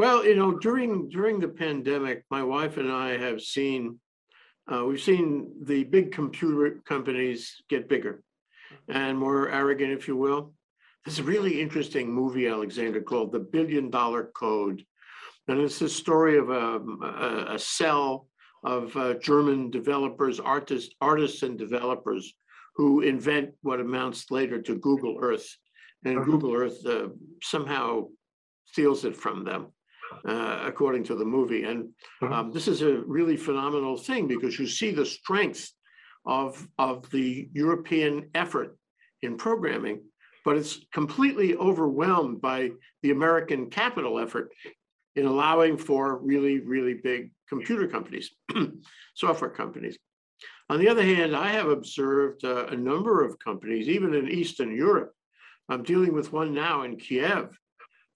[0.00, 4.00] Well, you know, during, during the pandemic, my wife and I have seen,
[4.72, 8.22] uh, we've seen the big computer companies get bigger
[8.88, 10.54] and more arrogant, if you will.
[11.04, 14.82] There's a really interesting movie, Alexander, called The Billion Dollar Code.
[15.48, 18.26] And it's the story of a, a, a cell
[18.64, 22.32] of uh, German developers, artists, artists and developers
[22.74, 25.54] who invent what amounts later to Google Earth.
[26.06, 26.24] And Mhm.
[26.24, 27.08] Google Earth uh,
[27.42, 28.06] somehow
[28.64, 29.66] steals it from them,
[30.24, 31.64] uh, according to the movie.
[31.64, 32.32] And Mhm.
[32.32, 35.72] um, this is a really phenomenal thing because you see the strength
[36.26, 38.76] of, of the European effort
[39.22, 40.02] in programming,
[40.44, 44.52] but it's completely overwhelmed by the American capital effort
[45.16, 48.30] in allowing for really, really big computer companies,
[49.14, 49.98] software companies.
[50.68, 54.74] On the other hand, I have observed uh, a number of companies, even in Eastern
[54.74, 55.12] Europe.
[55.68, 57.58] I'm dealing with one now in Kiev,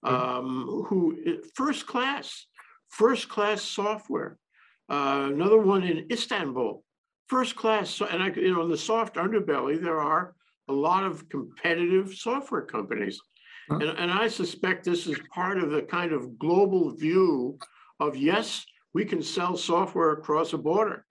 [0.05, 1.17] um, who
[1.53, 2.45] first class,
[2.89, 4.37] first class software.
[4.89, 6.83] Uh, another one in Istanbul,
[7.27, 7.89] first class.
[7.89, 10.35] So, and I, you know, in the soft underbelly, there are
[10.69, 13.19] a lot of competitive software companies.
[13.69, 13.77] Huh.
[13.77, 17.57] And, and I suspect this is part of the kind of global view
[17.99, 18.63] of yes,
[18.93, 21.05] we can sell software across a border.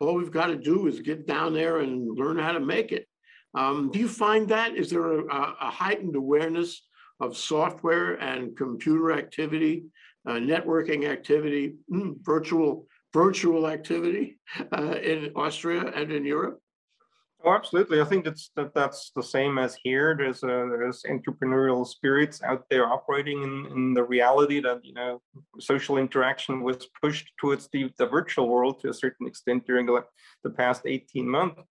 [0.00, 3.06] All we've got to do is get down there and learn how to make it.
[3.54, 4.76] Um, do you find that?
[4.76, 6.82] Is there a, a a heightened awareness
[7.20, 9.84] of software and computer activity,
[10.26, 14.38] uh, networking activity, mm, virtual virtual activity
[14.76, 16.60] uh, in Austria and in Europe?
[17.44, 18.00] oh absolutely.
[18.00, 20.14] I think that's that that's the same as here.
[20.16, 25.20] There's a there's entrepreneurial spirits out there operating in, in the reality that you know
[25.58, 30.04] social interaction was pushed towards the, the virtual world to a certain extent during the,
[30.44, 31.62] the past 18 months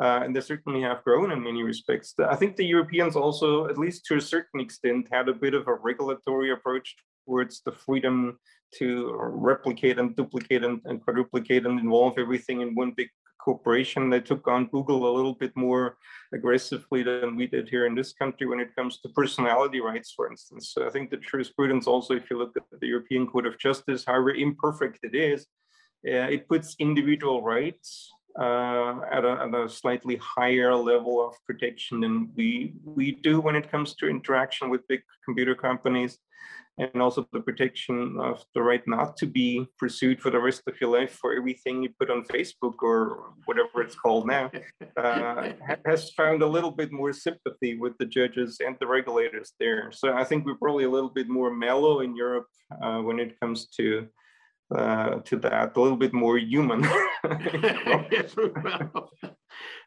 [0.00, 2.14] uh, and they certainly have grown in many respects.
[2.18, 5.66] I think the Europeans also, at least to a certain extent, had a bit of
[5.66, 8.38] a regulatory approach towards the freedom
[8.78, 13.08] to replicate and duplicate and, and quadruplicate and involve everything in one big
[13.38, 14.10] corporation.
[14.10, 15.96] They took on Google a little bit more
[16.32, 20.30] aggressively than we did here in this country when it comes to personality rights, for
[20.30, 20.72] instance.
[20.74, 24.04] So I think the jurisprudence also, if you look at the European Court of Justice,
[24.06, 25.46] however imperfect it is,
[26.06, 32.00] uh, it puts individual rights uh, at, a, at a slightly higher level of protection
[32.00, 36.18] than we we do when it comes to interaction with big computer companies,
[36.78, 40.80] and also the protection of the right not to be pursued for the rest of
[40.80, 44.50] your life for everything you put on Facebook or whatever it's called now,
[44.96, 45.50] uh,
[45.84, 49.90] has found a little bit more sympathy with the judges and the regulators there.
[49.90, 52.46] So I think we're probably a little bit more mellow in Europe
[52.82, 54.06] uh, when it comes to
[54.74, 56.82] uh, to that, a little bit more human.
[57.24, 58.06] Well,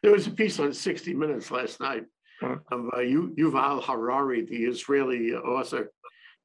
[0.02, 2.04] There was a piece on 60 Minutes last night
[2.42, 5.92] of uh, Yu- Yuval Harari, the Israeli author,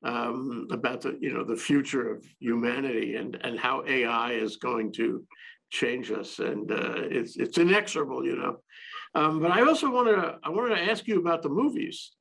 [0.04, 4.94] um, about the, you know, the future of humanity and, and how AI is going
[4.94, 5.26] to
[5.72, 6.38] change us.
[6.40, 8.58] And uh, it's, it's inexorable, you know.
[9.16, 12.12] Um, But I also wanted to, I wanted to ask you about the movies.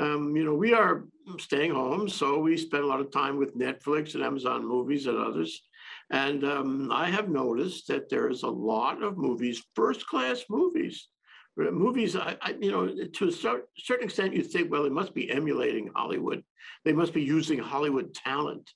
[0.00, 1.04] Um, You know, we are
[1.38, 5.18] staying home, so we spend a lot of time with Netflix and Amazon Movies and
[5.18, 5.52] others.
[6.10, 10.96] And um, I have noticed that there is a lot of movies, first-class movies.
[11.60, 12.82] uh, Movies, I, I, you know,
[13.18, 16.42] to a certain extent, you think, well, they must be emulating Hollywood.
[16.84, 18.66] They must be using Hollywood talent.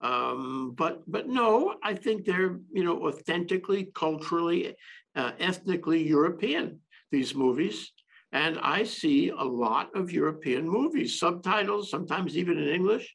[0.00, 4.76] Um, but, but no, I think they're, you know, authentically, culturally,
[5.16, 6.78] uh, ethnically European,
[7.10, 7.92] these movies.
[8.32, 13.14] And I see a lot of European movies, subtitles, sometimes even in English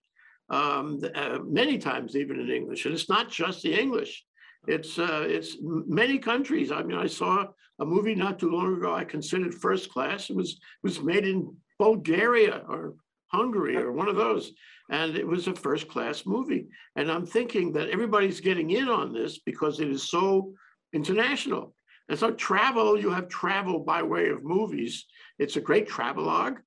[0.49, 2.85] um, uh, many times even in English.
[2.85, 4.23] And it's not just the English.
[4.67, 6.71] It's uh, it's many countries.
[6.71, 7.45] I mean, I saw
[7.79, 8.93] a movie not too long ago.
[8.93, 10.29] I considered first class.
[10.29, 12.95] It was was made in Bulgaria or
[13.27, 14.51] Hungary or one of those.
[14.91, 16.67] And it was a first class movie.
[16.95, 20.53] And I'm thinking that everybody's getting in on this because it is so
[20.93, 21.75] international.
[22.09, 25.05] And so travel, you have travel by way of movies.
[25.39, 26.59] It's a great travelogue.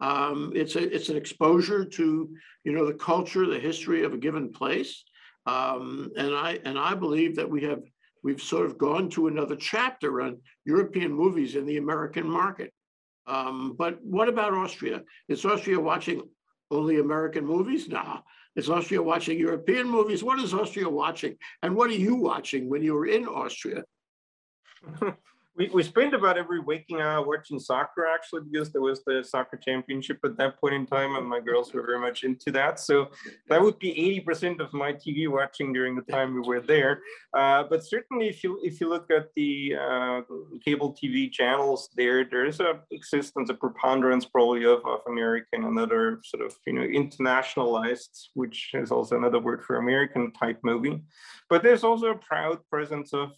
[0.00, 2.28] Um, it's a it's an exposure to
[2.64, 5.04] you know the culture, the history of a given place.
[5.46, 7.82] Um, and I and I believe that we have
[8.22, 12.72] we've sort of gone to another chapter on European movies in the American market.
[13.26, 15.02] Um, but what about Austria?
[15.28, 16.22] Is Austria watching
[16.70, 17.88] only American movies?
[17.88, 18.20] Nah.
[18.56, 20.22] Is Austria watching European movies?
[20.22, 21.36] What is Austria watching?
[21.62, 23.82] And what are you watching when you're in Austria?
[25.56, 29.56] we, we spent about every waking hour watching soccer actually because there was the soccer
[29.56, 32.80] championship at that point in time and my girls were very much into that.
[32.80, 33.10] So
[33.48, 37.02] that would be 80% of my tv watching during the time we were there.
[37.32, 40.20] Uh, but certainly if you if you look at the uh,
[40.64, 46.20] cable tv channels there there's a existence a preponderance probably of, of american and other
[46.24, 51.00] sort of you know internationalized which is also another word for american type movie.
[51.48, 53.32] But there's also a proud presence of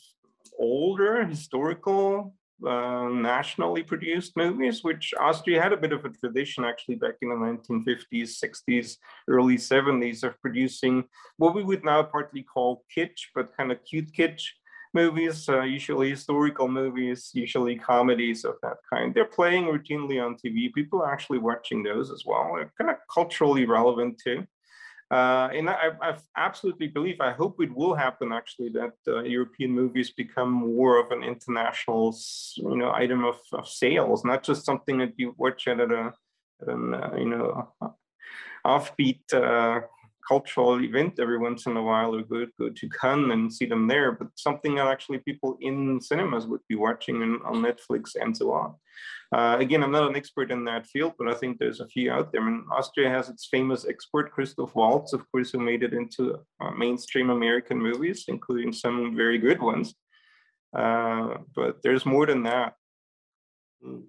[0.58, 2.34] older historical
[2.66, 7.28] uh, nationally produced movies, which Austria had a bit of a tradition actually back in
[7.28, 8.96] the 1950s, 60s,
[9.28, 11.04] early 70s of producing
[11.36, 14.44] what we would now partly call kitsch, but kind of cute kitsch
[14.94, 19.12] movies, uh, usually historical movies, usually comedies of that kind.
[19.12, 20.72] They're playing routinely on TV.
[20.72, 22.54] People are actually watching those as well.
[22.54, 24.46] They're kind of culturally relevant too.
[25.08, 29.70] Uh, and I, I, absolutely believe, I hope it will happen actually, that uh, European
[29.70, 32.16] movies become more of an international,
[32.56, 36.12] you know, item of, of sales, not just something that you watch at a,
[36.60, 37.72] at an, uh, you know,
[38.66, 39.80] offbeat uh,
[40.26, 43.86] cultural event every once in a while or go, go to Cannes and see them
[43.86, 48.36] there, but something that actually people in cinemas would be watching and on Netflix and
[48.36, 48.74] so on.
[49.34, 52.12] Uh, again, I'm not an expert in that field, but I think there's a few
[52.12, 52.40] out there.
[52.40, 56.38] I mean, Austria has its famous expert, Christoph Waltz, of course, who made it into
[56.60, 59.94] uh, mainstream American movies, including some very good ones.
[60.76, 62.74] Uh, but there's more than that.
[63.82, 64.02] Hmm.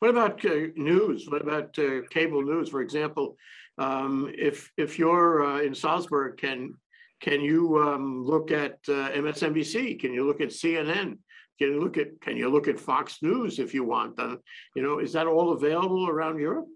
[0.00, 1.26] What about uh, news?
[1.28, 2.68] What about uh, cable news?
[2.68, 3.36] For example,
[3.78, 6.74] um, if if you're uh, in Salzburg, can
[7.20, 9.98] can you um, look at MSNBC?
[9.98, 11.18] Can you look at CNN?
[11.58, 14.18] Can you look at can you look at Fox News if you want?
[14.18, 14.36] Uh,
[14.74, 16.68] you know, is that all available around Europe?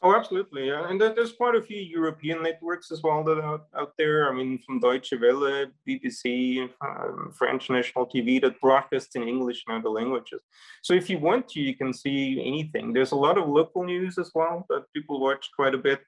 [0.00, 0.88] Oh, absolutely, yeah.
[0.88, 4.28] And there's quite a few European networks as well that are out there.
[4.28, 9.78] I mean, from Deutsche Welle, BBC, um, French national TV that broadcasts in English and
[9.78, 10.40] other languages.
[10.82, 12.92] So if you want to, you can see anything.
[12.92, 16.00] There's a lot of local news as well that people watch quite a bit.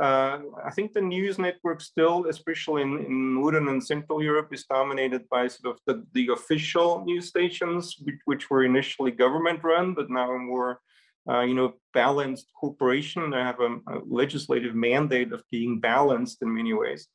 [0.00, 4.64] Uh, I think the news network still, especially in, in Northern and Central Europe, is
[4.64, 10.08] dominated by sort of the, the official news stations, which, were initially government run, but
[10.08, 10.80] now more,
[11.30, 13.30] you know, balanced corporation.
[13.30, 17.06] They have a, a, legislative mandate of being balanced in many ways.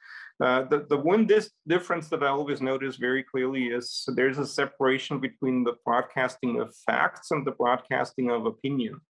[0.42, 4.46] Uh, the, the one dis difference that I always notice very clearly is there's a
[4.46, 9.02] separation between the broadcasting of facts and the broadcasting of opinion.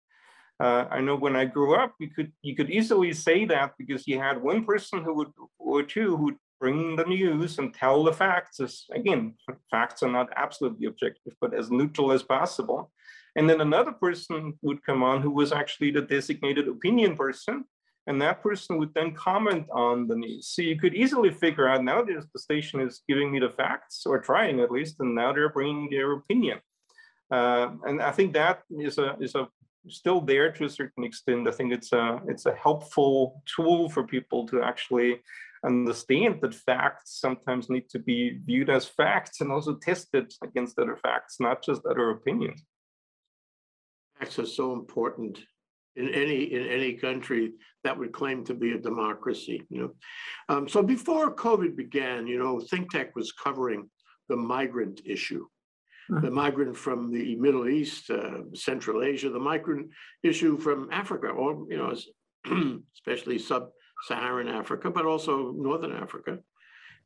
[0.58, 4.06] Uh, I know when I grew up, you could you could easily say that because
[4.06, 8.04] you had one person who would or two who would bring the news and tell
[8.04, 8.60] the facts.
[8.60, 9.34] As again,
[9.70, 12.90] facts are not absolutely objective, but as neutral as possible.
[13.36, 17.64] And then another person would come on who was actually the designated opinion person,
[18.06, 20.48] and that person would then comment on the news.
[20.48, 24.18] So you could easily figure out now the station is giving me the facts, or
[24.20, 26.60] trying at least, and now they're bringing their opinion.
[27.30, 29.48] Uh, and I think that is a is a
[29.88, 31.48] still there to a certain extent.
[31.48, 35.20] I think it's a it's a helpful tool for people to actually
[35.64, 40.96] understand that facts sometimes need to be viewed as facts and also tested against other
[40.96, 42.64] facts, not just other opinions.
[44.18, 45.38] Facts are so important
[45.96, 47.52] in any in any country
[47.84, 49.62] that would claim to be a democracy.
[49.70, 49.90] You know,
[50.48, 53.88] um, so before COVID began, you know, ThinkTech was covering
[54.28, 55.46] the migrant issue.
[56.08, 59.90] The migrant from the Middle East, uh, Central Asia, the migrant
[60.22, 66.38] issue from Africa, or you know, especially sub-Saharan Africa, but also Northern Africa,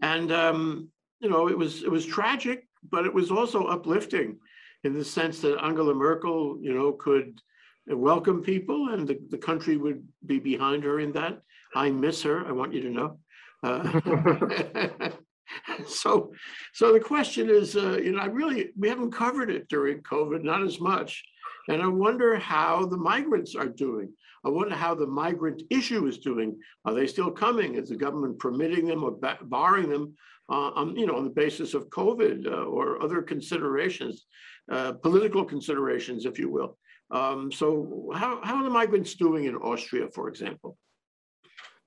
[0.02, 0.90] and um,
[1.20, 4.38] you know, it was it was tragic, but it was also uplifting,
[4.84, 7.40] in the sense that Angela Merkel, you know, could
[7.86, 11.40] welcome people, and the, the country would be behind her in that.
[11.74, 12.46] I miss her.
[12.46, 13.18] I want you to know.
[13.62, 15.10] Uh,
[15.86, 16.32] so,
[16.72, 20.42] so the question is, uh, you know, I really, we haven't covered it during COVID,
[20.42, 21.22] not as much.
[21.68, 24.12] And I wonder how the migrants are doing.
[24.44, 26.58] I wonder how the migrant issue is doing.
[26.84, 27.74] Are they still coming?
[27.74, 30.14] Is the government permitting them or barring them
[30.51, 34.26] uh, on, you know, on the basis of COVID uh, or other considerations,
[34.70, 36.76] uh, political considerations, if you will?
[37.11, 40.76] Um, so how, how are the migrants doing in Austria, for example?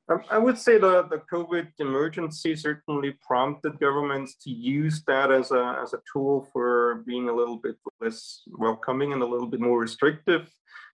[0.09, 5.51] Um, I would say the, the COVID emergency certainly prompted governments to use that as
[5.51, 9.61] a, as a tool for being a little bit less welcoming and a little bit
[9.61, 10.49] more restrictive.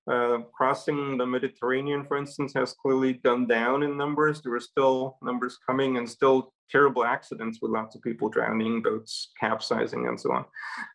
[0.07, 4.41] Uh, crossing the Mediterranean, for instance, has clearly gone down in numbers.
[4.41, 9.31] There are still numbers coming and still terrible accidents with lots of people drowning, boats
[9.39, 10.45] capsizing, and so on.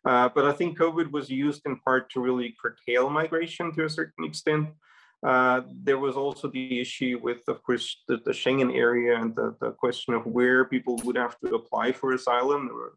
[0.05, 3.89] Uh, but I think COVID was used in part to really curtail migration to a
[3.89, 4.69] certain extent.
[5.25, 9.55] Uh, there was also the issue with, of course, the, the Schengen area and the,
[9.59, 12.67] the, question of where people would have to apply for asylum.
[12.67, 12.93] There were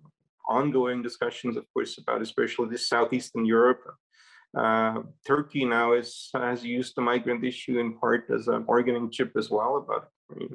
[0.47, 3.83] ongoing discussions, of course, about especially the southeastern Europe.
[4.57, 9.33] Uh, Turkey now is, has used the migrant issue in part as a bargaining chip
[9.37, 10.09] as well about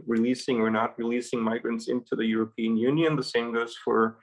[0.05, 3.15] releasing or not releasing migrants into the European Union.
[3.15, 4.17] The same goes for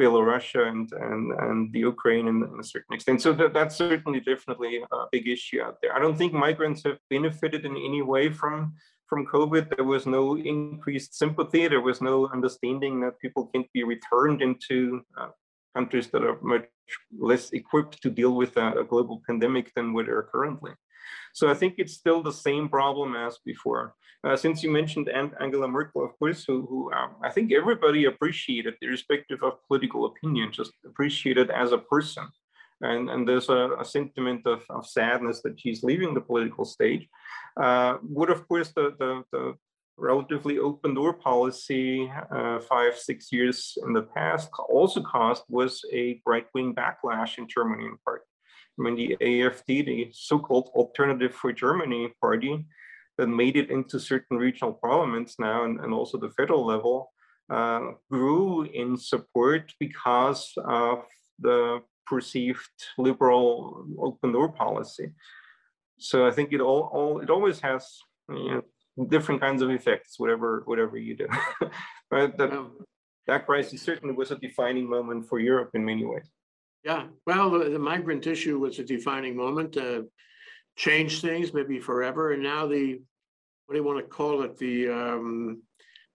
[0.00, 3.22] Belarus and, and, and the Ukraine in, in a certain extent.
[3.22, 5.94] So that, that's certainly definitely a big issue out there.
[5.94, 8.74] I don't think migrants have benefited in any way from,
[9.06, 9.74] from COVID.
[9.74, 11.66] There was no increased sympathy.
[11.66, 15.28] There was no understanding that people can't be returned into uh,
[15.76, 16.66] countries that are much
[17.30, 20.72] less equipped to deal with a, a global pandemic than what are currently.
[21.38, 23.94] So I think it's still the same problem as before.
[24.24, 25.08] Uh, since you mentioned
[25.44, 30.50] Angela Merkel, of course, who, who um, I think everybody appreciated, irrespective of political opinion,
[30.60, 32.26] just appreciated as a person.
[32.80, 37.08] And, and there's a, a sentiment of, of, sadness that she's leaving the political stage.
[37.66, 39.42] Uh, would, of course, the, the, the
[39.98, 46.20] relatively open door policy uh, five, six years in the past also caused was a
[46.26, 48.22] right wing backlash in Germany in part.
[48.78, 52.66] I mean, the AFD, the so-called Alternative for Germany party,
[53.16, 57.10] that made it into certain regional parliaments now and, and also the federal level,
[57.48, 61.04] uh, grew in support because of
[61.38, 62.68] the perceived
[62.98, 65.12] liberal open door policy.
[65.98, 68.62] So I think it all, all it always has you know,
[69.08, 71.28] different kinds of effects, whatever whatever you do.
[72.10, 72.70] but that,
[73.26, 76.30] that crisis certainly was a defining moment for Europe in many ways.
[76.84, 80.02] Yeah, well, the, the migrant issue was a defining moment, uh,
[80.76, 83.00] changed things maybe forever, and now the
[83.66, 84.56] what do you want to call it?
[84.56, 85.62] The um,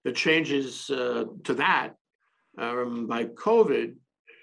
[0.03, 1.95] the changes uh, to that
[2.57, 3.95] um, by COVID.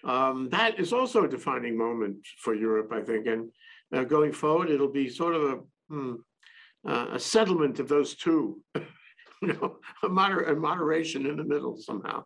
[0.05, 3.51] Um, that is also a defining moment for Europe, I think, and
[3.93, 5.59] uh, going forward, it'll be sort of a
[5.89, 6.15] hmm,
[6.87, 8.61] uh, a settlement of those two.
[9.43, 12.25] you know, a, moder- a moderation in the middle somehow.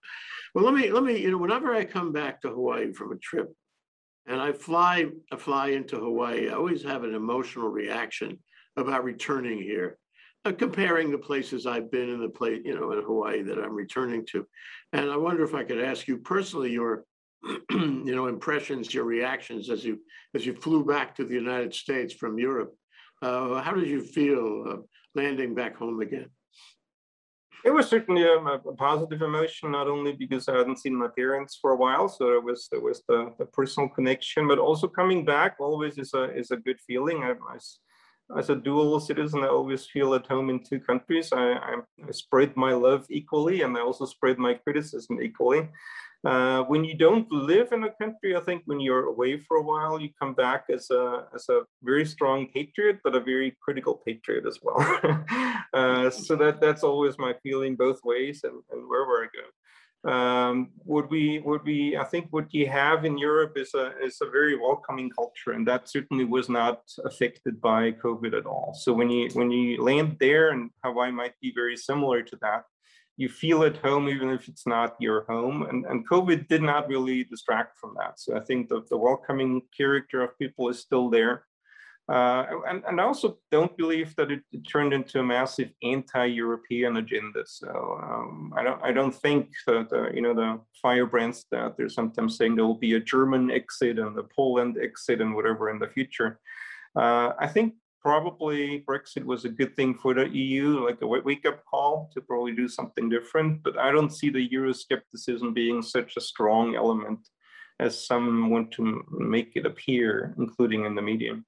[0.55, 3.17] Well, let me let me you know, whenever I come back to Hawaii from a
[3.17, 3.53] trip,
[4.27, 6.49] and I fly, I fly into Hawaii.
[6.49, 8.39] I always have an emotional reaction
[8.77, 9.99] about returning here,
[10.45, 13.75] uh, comparing the places I've been in the place, you know, in Hawaii that I'm
[13.75, 14.47] returning to.
[14.93, 17.05] And I wonder if I could ask you personally your,
[17.71, 19.99] you know, impressions, your reactions as you
[20.35, 22.75] as you flew back to the United States from Europe.
[23.23, 24.77] Uh, how did you feel uh,
[25.15, 26.29] landing back home again?
[27.65, 31.57] It was certainly a, a, positive emotion, not only because I hadn't seen my parents
[31.63, 35.25] for a while, so there was there was the, the personal connection, but also coming
[35.25, 37.23] back always is a is a good feeling.
[37.23, 37.59] I, I,
[38.37, 41.33] as a dual citizen, I always feel at home in two countries.
[41.33, 41.75] I, I,
[42.09, 45.69] I spread my love equally, and I also spread my criticism equally.
[46.25, 49.63] Uh, when you don't live in a country, I think when you're away for a
[49.63, 54.01] while, you come back as a as a very strong patriot, but a very critical
[54.07, 54.79] patriot as well.
[55.75, 59.47] uh, so that that's always my feeling both ways, and, and wherever I go.
[60.05, 64.19] Um, would we would we I think what you have in Europe is a is
[64.21, 68.75] a very welcoming culture, and that certainly was not affected by COVID at all.
[68.75, 72.65] So when you when you land there, and Hawaii might be very similar to that
[73.23, 75.59] you feel at home even if it's not your home.
[75.69, 78.13] And, and COVID did not really distract from that.
[78.23, 81.35] So I think the, the welcoming character of people is still there.
[82.09, 86.97] Uh, and, and I also don't believe that it, it turned into a massive anti-European
[86.97, 87.43] agenda.
[87.47, 87.71] So
[88.03, 90.51] um, I don't I don't think that uh, you know the
[90.83, 95.21] firebrands that they're sometimes saying there will be a German exit and a Poland exit
[95.21, 96.31] and whatever in the future.
[97.03, 101.47] Uh, I think probably Brexit was a good thing for the EU, like a wake
[101.47, 103.63] up call to probably do something different.
[103.63, 107.21] But I don't see the Euroscepticism being such a strong element
[107.79, 111.41] as some want to make it appear, including in the media.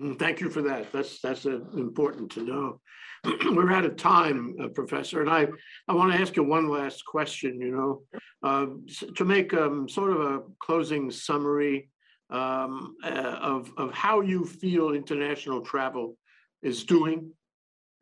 [0.00, 0.92] Mm, thank you for that.
[0.92, 2.80] That's that's uh, important to know.
[3.24, 5.48] We're out of time, uh, Professor, and I
[5.88, 7.60] I want to ask you one last question.
[7.60, 8.66] You know, uh,
[9.16, 11.90] to make um, sort of a closing summary
[12.30, 16.16] um, uh, of, of how you feel international travel
[16.62, 17.30] is doing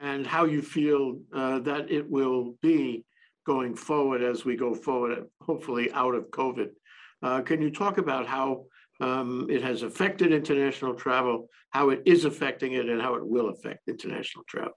[0.01, 3.05] and how you feel uh, that it will be
[3.47, 6.71] going forward as we go forward, hopefully out of COVID.
[7.23, 8.65] Uh, can you talk about how
[9.01, 13.49] um, it has affected international travel, how it is affecting it, and how it will
[13.49, 14.73] affect international travel?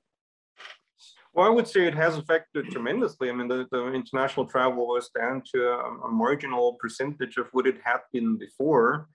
[1.33, 3.29] Well, I would say it has affected tremendously.
[3.29, 7.67] I mean, the, the international travel was down to a, a marginal percentage of what
[7.67, 9.07] it had been before.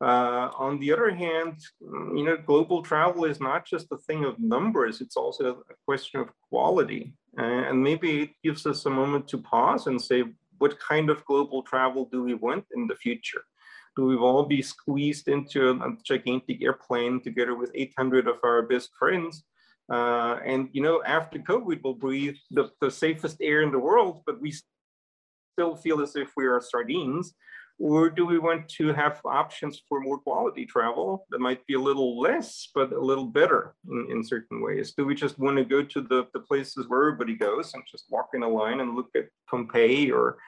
[0.00, 4.38] Uh, on the other hand, you know, global travel is not just a thing of
[4.38, 7.14] numbers, it's also a question of quality.
[7.36, 10.24] and maybe it gives us a moment to pause and say,
[10.58, 13.42] what kind of global travel do we want in the future?
[13.96, 18.90] Do we all be squeezed into a gigantic airplane together with 800 of our best
[18.98, 19.44] friends?
[19.92, 24.22] Uh, and you know, after COVID, we'll breathe the, the safest air in the world,
[24.26, 24.52] but we
[25.54, 27.34] still feel as if we are sardines.
[27.80, 31.80] Or do we want to have options for more quality travel that might be a
[31.80, 34.94] little less, but a little better in, in certain ways?
[34.96, 38.06] Do we just want to go to the, the places where everybody goes and just
[38.10, 40.38] walk in a line and look at Pompeii or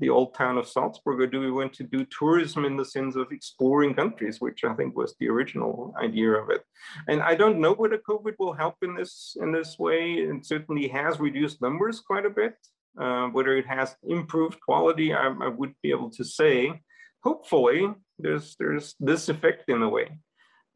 [0.00, 3.16] the old town of Salzburg, or do we want to do tourism in the sense
[3.16, 6.62] of exploring countries, which I think was the original idea of it?
[7.06, 10.14] And I don't know whether COVID will help in this in this way.
[10.14, 12.54] It certainly has reduced numbers quite a bit.
[12.98, 16.80] Uh, whether it has improved quality, I, I would be able to say.
[17.22, 17.88] Hopefully,
[18.18, 20.18] there's there's this effect in a way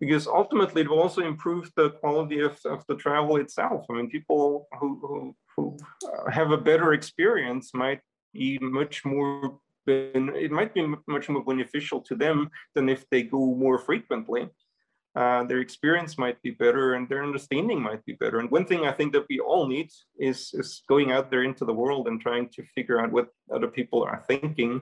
[0.01, 3.87] because ultimately it will also improve the quality of, of the travel itself.
[3.91, 5.77] I mean, people who, who, who
[6.31, 8.01] have a better experience might
[8.33, 13.55] be much more it might be much more beneficial to them than if they go
[13.55, 14.49] more frequently.
[15.17, 18.41] Uh, their experience might be better and their understanding might be better.
[18.41, 21.65] And one thing I think that we all need is, is going out there into
[21.65, 24.81] the world and trying to figure out what other people are thinking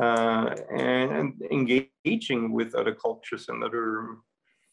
[0.00, 4.16] uh, and, and, engaging with other cultures and other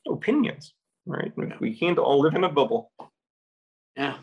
[0.08, 0.74] opinions,
[1.06, 1.34] right?
[1.60, 2.92] We can't all live in a bubble.
[3.98, 4.18] Yeah,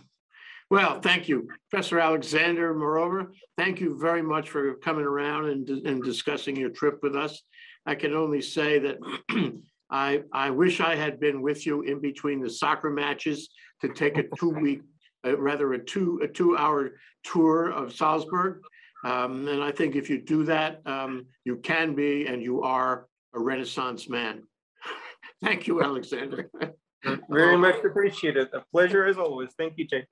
[0.71, 3.29] well, thank you, Professor Alexander Morover.
[3.57, 7.43] Thank you very much for coming around and, and discussing your trip with us.
[7.87, 8.97] I can only say that
[9.95, 13.49] I, I wish I had been with you in between the soccer matches
[13.81, 14.83] to take a two-week,
[15.25, 16.91] uh, rather a two a two-hour
[17.23, 18.61] tour of Salzburg.
[19.05, 23.07] Um, and I think if you do that, um, you can be and you are
[23.37, 24.43] a Renaissance man.
[25.45, 26.51] Thank you, Alexander.
[27.31, 28.49] Very much appreciated.
[28.53, 29.51] A pleasure as always.
[29.57, 30.07] Thank you, Jay.